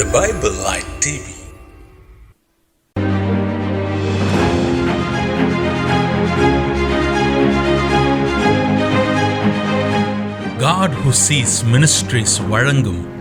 [0.00, 1.26] The Bible Light TV.
[10.58, 13.19] God who sees ministries வழங்கும்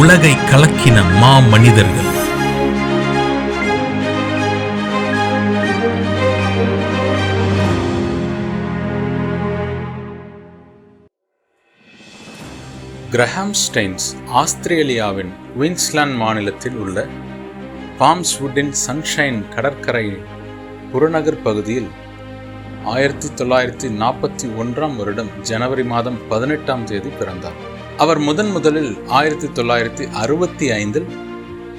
[0.00, 2.04] உலகை கலக்கின மா மனிதர்கள்
[13.10, 14.08] கிரஹாம் ஸ்டெயின்ஸ்
[14.40, 17.06] ஆஸ்திரேலியாவின் குயின்ஸ்லாந்து மாநிலத்தில் உள்ள
[18.00, 20.06] பாம்ஸ்வுட்டின் சன்ஷைன் கடற்கரை
[20.92, 21.88] புறநகர் பகுதியில்
[22.94, 27.58] ஆயிரத்தி தொள்ளாயிரத்தி நாற்பத்தி ஒன்றாம் வருடம் ஜனவரி மாதம் பதினெட்டாம் தேதி பிறந்தார்.
[27.96, 31.06] அவர் முதன் முதலில் ஆயிரத்தி தொள்ளாயிரத்தி அறுபத்தி ஐந்தில்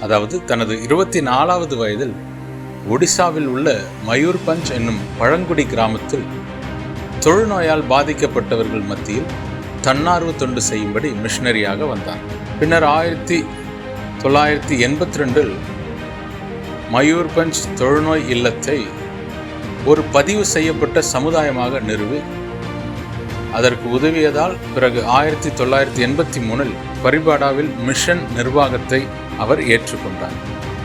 [0.01, 2.15] அதாவது தனது இருபத்தி நாலாவது வயதில்
[2.89, 3.67] ஒடிசாவில் உள்ள
[4.07, 6.25] மயூர்பஞ்ச் என்னும் பழங்குடி கிராமத்தில்
[7.19, 9.29] தொழுநோயால் பாதிக்கப்பட்டவர்கள் மத்தியில்
[9.81, 12.23] தன்னார்வ தொண்டு செய்யும்படி மிஷனரியாக வந்தார்
[12.59, 13.37] பின்னர் ஆயிரத்தி
[14.23, 15.53] தொள்ளாயிரத்தி எண்பத்தி ரெண்டில்
[16.91, 18.79] மயூர்பஞ்ச் தொழுநோய் இல்லத்தை
[19.85, 22.19] ஒரு பதிவு செய்யப்பட்ட சமுதாயமாக நிறுவி
[23.53, 29.03] அதற்கு உதவியதால் பிறகு ஆயிரத்தி தொள்ளாயிரத்தி எண்பத்தி மூணில் பரிபாடாவில் மிஷன் நிர்வாகத்தை
[29.37, 30.37] அவர் ஏற்றுக்கொண்டார்.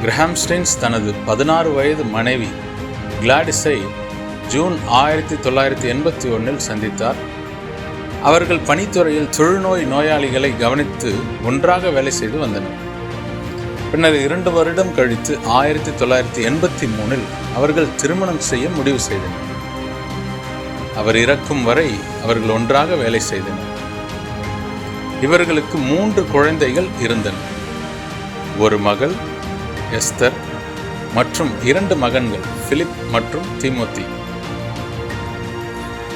[0.02, 2.48] கிரஹாம்ஸ்டைன்ஸ் தனது பதினாறு வயது மனைவி
[3.22, 3.82] கிளாடிஸை
[4.48, 7.14] ஜூன் ஆயிரத்தி தொள்ளாயிரத்தி எண்பத்தி ஒன்றில் சந்தித்தார்.
[8.22, 11.14] அவர்கள் பணித்துறையில் தொழுநோய் நோயாளிகளை கவனித்து
[11.44, 12.90] ஒன்றாக வேலை செய்து வந்தனர்.
[13.90, 17.24] பின்னர் இரண்டு வருடம் கழித்து ஆயிரத்தி தொள்ளாயிரத்தி எண்பத்தி மூணில்
[17.56, 19.51] அவர்கள் திருமணம் செய்ய முடிவு செய்தனர்.
[20.96, 21.90] அவர் இறக்கும் வரை
[22.22, 23.70] அவர்கள் ஒன்றாக வேலை செய்தனர்.
[25.20, 27.34] இவர்களுக்கு மூன்று குழந்தைகள் இருந்தன.
[28.58, 29.14] ஒரு மகள்
[29.92, 30.38] எஸ்தர்
[31.14, 34.04] மற்றும் இரண்டு மகன்கள் பிலிப் மற்றும் திமுத்தி.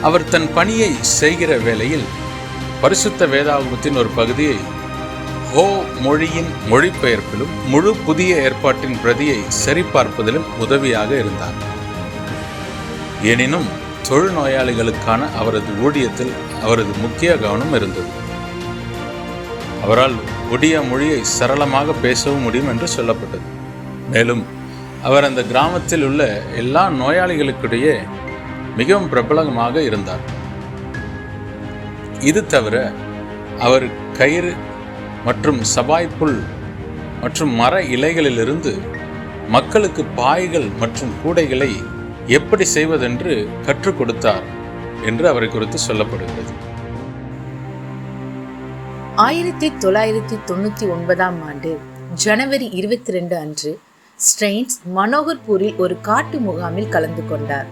[0.02, 2.06] அவர் தன் பணியை செய்கிற வேளையில்
[2.80, 4.56] பரிசுத்த வேதாகமத்தின் ஒரு பகுதியை
[5.54, 11.58] ஹோ மொழியின் மொழிபெயர்ப்பிலும் முழு புதிய ஏற்பாட்டின் பிரதியை சரிபார்ப்பதிலும் உதவியாக இருந்தார்.
[13.22, 18.10] எனினும் தொழுநோயாளிகளுக்கான அவரது ஊழியத்தில் அவரது முக்கிய கவனம் இருந்தது.
[19.82, 20.16] அவரால்
[20.50, 23.46] ஒடிய மொழியை சரளமாக பேசவும் முடியும் என்று சொல்லப்பட்டது.
[24.10, 24.44] மேலும்
[25.02, 26.22] அவர் அந்த கிராமத்தில் உள்ள
[26.56, 27.94] எல்லா நோயாளிகளுக்கிடையே
[28.76, 30.24] மிகவும் பிரபலமாக இருந்தார்.
[32.20, 32.92] இது தவிர
[33.58, 33.86] அவர்
[34.18, 34.52] கயிறு
[35.24, 36.38] மற்றும் சபாய்ப்புல்
[37.20, 38.72] மற்றும் மர இலைகளிலிருந்து
[39.48, 41.70] மக்களுக்கு பாய்கள் மற்றும் கூடைகளை
[42.28, 44.46] எப்படி செய்வதென்று கற்றுக் கொடுத்தார்
[45.04, 46.52] என்று அவரை குறித்து சொல்லப்படுகிறது.
[49.16, 51.78] ஆயிரத்தி தொள்ளாயிரத்தி தொண்ணூத்தி ஒன்பதாம் ஆண்டு
[52.14, 53.78] ஜனவரி இருபத்தி ரெண்டு அன்று
[54.18, 57.66] ஸ்ட்ரெயின்ஸ் மனோகர்பூரில் ஒரு காட்டு முகாமில் கலந்து கொண்டார்.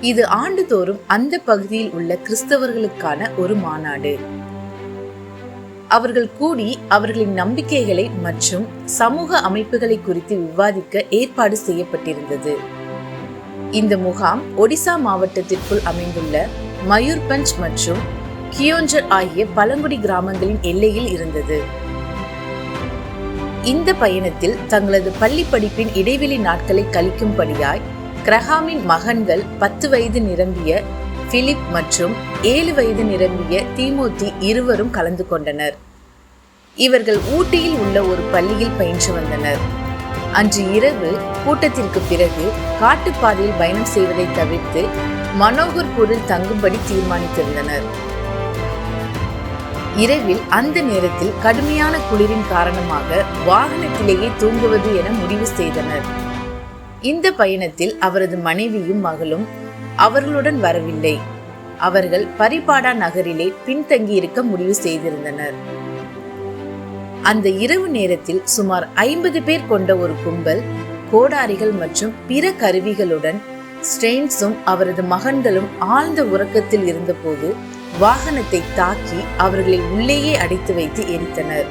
[0.00, 4.18] இது ஆண்டுதோறும் அந்த பகுதியில் உள்ள கிறிஸ்தவர்களுக்கான ஒரு மாநாடு.
[5.88, 12.76] அவர்கள் கூடி அவர்களின் நம்பிக்கைகளை மற்றும் சமூக அமைப்புகளை குறித்து விவாதிக்க ஏற்பாடு செய்யப்பட்டிருந்தது.
[13.70, 16.46] இந்த முகாம் ஒடிசா மாவட்டத்திற்குள் அமைந்துள்ள
[16.88, 17.98] மயூர்பஞ்ச் மற்றும்
[18.58, 21.62] கியோஞ்சர் ஆகிய பழங்குடி கிராமங்களின் எல்லையில் இருந்தது.
[23.62, 27.80] இந்த பயணத்தில் தங்களது பள்ளி படிப்பின் இடைவெளி நாட்களை கழிக்கும்படியாய்
[28.24, 30.82] கிரஹாமின் மகன்கள் பத்து வயது நிரம்பிய
[31.30, 35.76] பிலிப் மற்றும் ஏழு வயது நிரம்பிய தீமோத்தி இருவரும் கலந்து கொண்டனர்.
[36.74, 39.86] இவர்கள் ஊட்டியில் உள்ள ஒரு பள்ளியில் பயின்று வந்தனர்.
[40.32, 44.86] அன்று இரவு கூட்டத்திற்கு பிறகு காட்டுப்பாதையில் பயணம் செய்வதை தவிர்த்து
[45.40, 47.82] மனோகர்பூரில் தங்கும்படி தீர்மானித்திருந்தனர்.
[49.96, 56.02] இரவில் அந்த நேரத்தில் கடுமையான குளிரின் காரணமாக வாகனத்திலேயே தூங்குவது என முடிவு செய்தனர்.
[57.00, 59.46] இந்த பயணத்தில் அவரது மனைவியும் மகளும்
[59.96, 61.18] அவர்களுடன் வரவில்லை.
[61.78, 65.54] அவர்கள் பரிபாடா நகரிலே பின்தங்கியிருக்க முடிவு செய்திருந்தனர்.
[67.22, 70.62] அந்த இரவு நேரத்தில் சுமார் ஐம்பது பேர் கொண்ட ஒரு கும்பல்
[71.12, 73.38] கோடாரிகள் மற்றும் பிற கருவிகளுடன்
[73.90, 77.54] ஸ்டெயின்ஸும் அவரது மகன்களும் ஆழ்ந்த உறக்கத்தில் இருந்தபோது
[78.00, 81.68] வாகனத்தை தாக்கி அவர்களை உள்ளேயே அடைத்து வைத்து எரித்தனர்.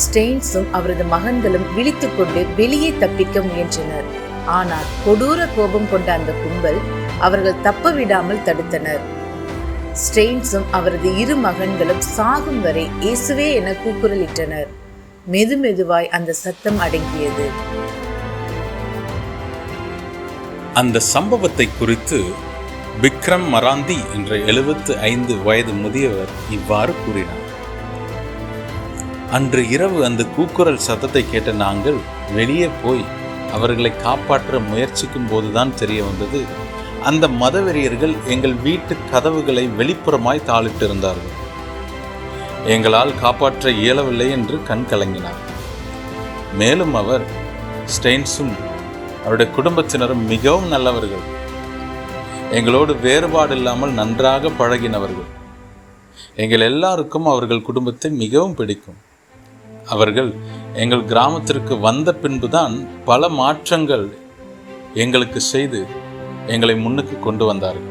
[0.00, 4.04] ஸ்டெயின்ஸும் அவரது மகன்களும் விழித்துக்கொண்டு வெளியே தப்பிக்க முயன்றனர்.
[4.46, 6.80] ஆனால் கொடூர கோபம் கொண்ட அந்த கும்பல்
[7.18, 9.20] அவர்கள் தப்ப விடாமல் தடுத்தனர்.
[10.00, 14.70] ஸ்டெயின்ஸும் அவரது இரு மகன்களும் சாகும் வரை இயேசுவே என கூக்குரலிட்டனர்.
[15.32, 17.46] மெது மெதுவாய் அந்த சத்தம் அடங்கியது.
[20.74, 22.20] அந்த சம்பவத்தை குறித்து
[23.02, 27.46] விக்ரம் மராந்தி என்ற எழுபத்து ஐந்து வயது முதியவர் இவ்வாறு கூறினார்.
[29.30, 32.00] அன்று இரவு அந்த கூக்குரல் சத்தத்தை கேட்ட நாங்கள்
[32.38, 33.04] வெளியே போய்
[33.52, 36.42] அவர்களை காப்பாற்ற முயற்சிக்கும் போதுதான் தெரிய வந்தது.
[37.04, 41.32] அந்த மதவெறியர்கள் எங்கள் வீட்டு கதவுகளை வெளிப்புறமாய் தாளிட்டிருந்தார்கள்.
[42.66, 45.40] எங்களால் காப்பாற்ற இயலவில்லை என்று கண் கலங்கினார்.
[46.54, 47.24] மேலும் அவர்
[47.94, 48.52] ஸ்டெயின்ஸும்
[49.22, 51.24] அவருடைய குடும்பத்தினரும் மிகவும் நல்லவர்கள்.
[52.50, 55.30] எங்களோடு வேறுபாடு இல்லாமல் நன்றாக பழகினவர்கள்.
[56.36, 59.00] எங்கள் எல்லாருக்கும் அவர்கள் குடும்பத்தை மிகவும் பிடிக்கும்.
[59.86, 60.30] அவர்கள்
[60.74, 64.06] எங்கள் கிராமத்திற்கு வந்த பின்புதான் பல மாற்றங்கள்
[64.94, 65.80] எங்களுக்கு செய்து
[66.46, 67.90] எங்களை முன்னுக்கு கொண்டு வந்தார்கள்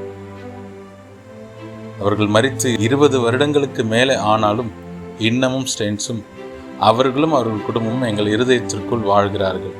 [1.99, 4.71] அவர்கள் மறித்து இருபது வருடங்களுக்கு மேலே ஆனாலும்
[5.17, 6.21] இன்னமும் ஸ்டெயின்ஸும்
[6.79, 9.75] அவர்களும் அவர்கள் குடும்பமும் எங்கள் இருதயத்திற்குள் வாழ்கிறார்கள்.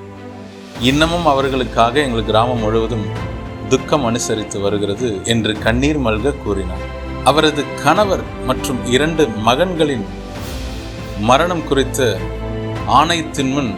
[0.80, 3.06] இன்னமும் அவர்களுக்காக எங்கள் கிராமம் முழுவதும்
[3.70, 6.86] துக்கம் அனுசரித்து வருகிறது என்று கண்ணீர் மல்க கூறினார்.
[7.24, 10.06] அவரது கணவர் மற்றும் இரண்டு மகன்களின்
[11.20, 12.18] மரணம் குறித்த
[12.86, 13.76] ஆணையத்தின் முன்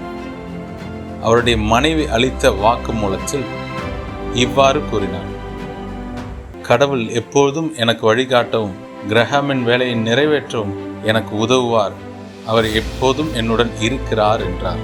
[1.22, 3.46] அவருடைய மனைவி அளித்த வாக்குமூலத்தில்
[4.36, 5.30] இவ்வாறு கூறினார்
[6.62, 8.76] கடவுள் எப்பொழுதும் எனக்கு வழிகாட்டவும்
[9.10, 11.96] கிரஹாமின் வேலையை நிறைவேற்றவும் எனக்கு உதவுவார்.
[12.48, 14.82] அவர் எப்போதும் என்னுடன் இருக்கிறார் என்றார்.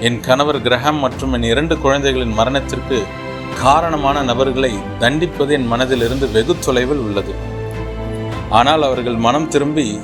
[0.00, 2.98] என் கணவர் கிரஹாம் மற்றும் என் இரண்டு குழந்தைகளின் மரணத்திற்கு
[3.62, 7.34] காரணமான நபர்களை தண்டிப்பது என் மனதிலிருந்து வெகு தொலைவில் உள்ளது.
[8.50, 9.98] ஆனால் அவர்கள் மனம் திரும்பி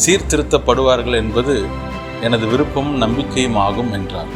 [0.00, 1.66] சீர்திருத்தப்படுவார்கள் என்பது
[2.20, 4.32] எனது விருப்பமும் நம்பிக்கையும் ஆகும் என்றார்.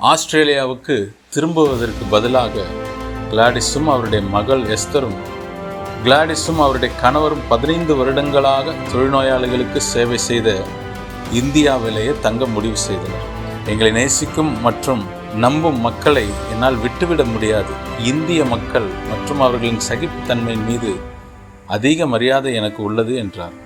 [0.00, 0.96] ஆஸ்திரேலியாவுக்கு
[1.34, 2.64] திரும்புவதற்கு பதிலாக
[3.30, 5.14] கிளாடிஸும் அவருடைய மகள் எஸ்தரும்
[6.04, 10.48] கிளாடிஸும் அவருடைய கணவரும் பதினைந்து வருடங்களாக தொழில்நோயாளிகளுக்கு சேவை செய்த
[11.40, 13.24] இந்தியாவிலேயே தங்க முடிவு செய்தனர்.
[13.66, 15.02] எங்களை நேசிக்கும் மற்றும்
[15.44, 17.72] நம்பும் மக்களை என்னால் விட்டுவிட முடியாது.
[18.12, 20.92] இந்திய மக்கள் மற்றும் அவர்களின் சகிப்புத்தன்மையின் மீது
[21.78, 23.56] அதிக மரியாதை எனக்கு உள்ளது என்றார்.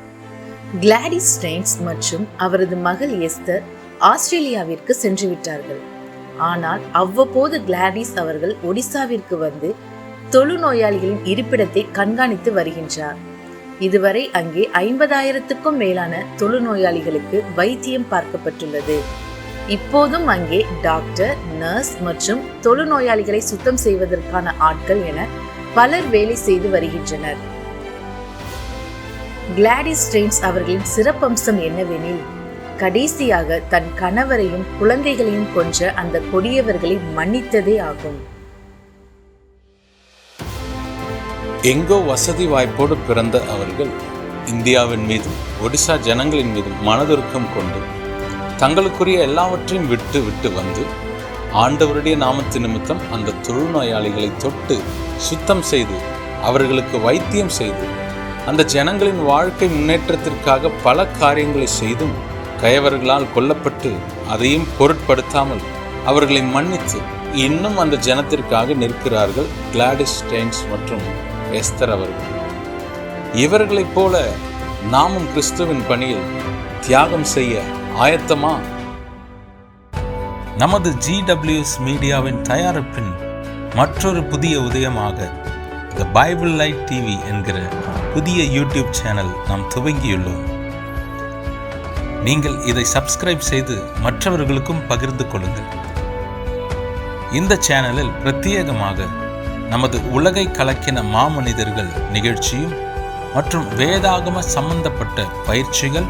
[0.80, 3.66] கிளாடிஸ் ஸ்டெயின்ஸ் மற்றும் அவரது மகள் எஸ்தர்
[4.12, 5.82] ஆஸ்திரேலியாவிற்கு சென்று விட்டார்கள்
[6.38, 9.74] ஆனால் அவ்வப்போது கிளாடிஸ் அவர்கள் ஒடிசாவிற்கு வந்து
[10.30, 13.16] தொழுநோயாளிகளின் இருப்பிடத்தை கண்காணித்து வருகின்றார்.
[13.78, 18.98] இதுவரை அங்கே ஐம்பதாயிரத்துக்கும் மேலான தொழுநோயாளிகளுக்கு வைத்தியம் பார்க்கப்பட்டுள்ளது.
[19.68, 25.26] இப்போதும் அங்கே டாக்டர் நர்ஸ் மற்றும் தொழுநோயாளிகளை சுத்தம் செய்வதற்கான ஆட்கள் என
[25.74, 27.36] பலர் வேலை செய்து வருகின்றனர்.
[29.56, 32.22] கிளாடிஸ் ஸ்ட்ரெயின்ஸ் அவர்களின் சிறப்பம்சம் என்னவெனில்
[32.76, 38.18] கடைசியாக தன் கணவரையும் குழந்தைகளையும் கொன்ற அந்த கொடியவர்களை மன்னித்ததே ஆகும்.
[41.64, 43.92] எங்கோ வசதி வாய்ப்போடு பிறந்த அவர்கள்
[44.46, 47.80] இந்தியாவின் மீதும் ஒடிசா ஜனங்களின் மீதும் மனதுருக்கம் கொண்டு
[48.58, 50.84] தங்களுக்குரிய எல்லாவற்றையும் விட்டு விட்டு வந்து
[51.54, 54.76] ஆண்டவருடைய நாமத்து நிமித்தம் அந்த தொழுநோயாளிகளை தொட்டு
[55.18, 55.98] சுத்தம் செய்து
[56.42, 57.86] அவர்களுக்கு வைத்தியம் செய்து
[58.46, 62.16] அந்த ஜனங்களின் வாழ்க்கை முன்னேற்றத்திற்காக பல காரியங்களை செய்தும்
[62.62, 63.96] கயவர்களால் கொல்லப்பட்டு
[64.28, 65.60] அதையும் பொருட்படுத்தாமல்
[66.04, 67.00] அவர்களை மன்னித்து
[67.32, 71.02] இன்னும் அந்த ஜனத்திற்காக நிற்கிறார்கள் கிளாடிஸ் ஸ்டெயின்ஸ் மற்றும்
[71.52, 72.34] எஸ்தர் அவர்கள்.
[73.32, 74.28] இவர்களைப் போல
[74.90, 76.26] நாமும் கிறிஸ்துவின் பணியில்
[76.80, 77.60] தியாகம் செய்ய
[78.00, 78.58] ஆயத்தமா?
[80.56, 83.12] நமது ஜிடபிள்யூஎஸ் மீடியாவின் தயாரிப்பின்
[83.74, 85.30] மற்றொரு புதிய உதயமாக
[85.94, 87.58] த பைபிள் லைட் டிவி என்கிற
[88.14, 90.55] புதிய யூடியூப் சேனல் நாம் துவங்கியுள்ளோம்.
[92.26, 95.68] நீங்கள் இதை சப்ஸ்கிரைப் செய்து மற்றவர்களுக்கும் பகிர்ந்து கொள்ளுங்கள்.
[97.38, 99.08] இந்த சேனலில் பிரத்யேகமாக
[99.72, 102.74] நமது உலகை கலக்கின மாமனிதர்கள் நிகழ்ச்சியும்
[103.34, 106.08] மற்றும் வேதாகம சம்பந்தப்பட்ட பயிற்சிகள்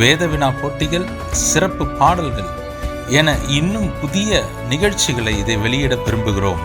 [0.00, 1.06] வேத வினா போட்டிகள்
[1.48, 2.50] சிறப்பு பாடல்கள்
[3.20, 4.42] என இன்னும் புதிய
[4.72, 6.62] நிகழ்ச்சிகளை இதை வெளியிட விரும்புகிறோம்.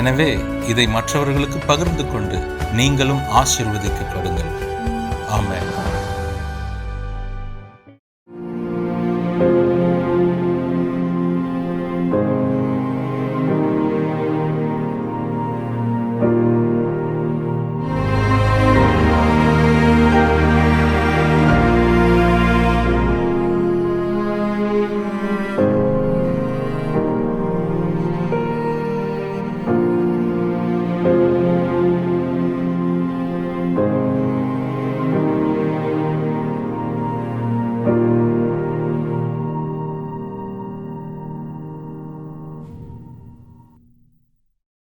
[0.00, 0.30] எனவே
[0.72, 2.38] இதை மற்றவர்களுக்கு பகிர்ந்து கொண்டு
[2.80, 4.52] நீங்களும் ஆசீர்வதிக்கப்படுங்கள்.
[5.36, 5.95] ஆமாம்